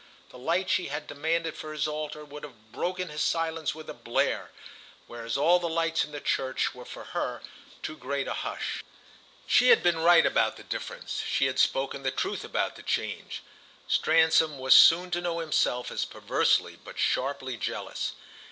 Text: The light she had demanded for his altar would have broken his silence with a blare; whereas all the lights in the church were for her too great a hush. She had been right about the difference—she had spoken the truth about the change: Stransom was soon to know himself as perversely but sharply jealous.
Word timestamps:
The 0.29 0.39
light 0.39 0.67
she 0.67 0.87
had 0.87 1.05
demanded 1.05 1.55
for 1.55 1.71
his 1.71 1.87
altar 1.87 2.25
would 2.25 2.41
have 2.41 2.71
broken 2.71 3.09
his 3.09 3.21
silence 3.21 3.75
with 3.75 3.87
a 3.87 3.93
blare; 3.93 4.49
whereas 5.05 5.37
all 5.37 5.59
the 5.59 5.69
lights 5.69 6.03
in 6.03 6.11
the 6.11 6.19
church 6.19 6.73
were 6.73 6.85
for 6.85 7.03
her 7.13 7.43
too 7.83 7.95
great 7.95 8.27
a 8.27 8.33
hush. 8.33 8.83
She 9.45 9.69
had 9.69 9.83
been 9.83 9.99
right 9.99 10.25
about 10.25 10.57
the 10.57 10.63
difference—she 10.63 11.45
had 11.45 11.59
spoken 11.59 12.01
the 12.01 12.09
truth 12.09 12.43
about 12.43 12.77
the 12.77 12.81
change: 12.81 13.43
Stransom 13.87 14.57
was 14.57 14.73
soon 14.73 15.11
to 15.11 15.21
know 15.21 15.37
himself 15.37 15.91
as 15.91 16.03
perversely 16.03 16.79
but 16.83 16.97
sharply 16.97 17.55
jealous. 17.55 18.13